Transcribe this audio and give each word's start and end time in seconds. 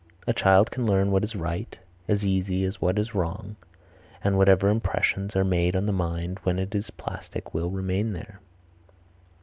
A 0.25 0.33
child 0.33 0.71
can 0.71 0.87
learn 0.87 1.11
what 1.11 1.23
is 1.23 1.35
right 1.35 1.77
as 2.07 2.25
easy 2.25 2.63
as 2.65 2.81
what 2.81 2.97
is 2.97 3.13
wrong 3.13 3.55
and 4.23 4.35
whatever 4.35 4.67
impressions 4.69 5.35
are 5.35 5.43
made 5.43 5.75
on 5.75 5.85
the 5.85 5.91
mind 5.93 6.39
when 6.41 6.57
it 6.57 6.73
is 6.73 6.89
plastic 6.89 7.53
will 7.53 7.69
remain 7.69 8.13
there. 8.13 8.39